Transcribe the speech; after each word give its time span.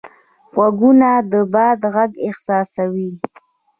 غوږونه 0.53 1.09
د 1.31 1.33
باد 1.53 1.79
غږ 1.93 2.11
احساسوي 2.27 3.09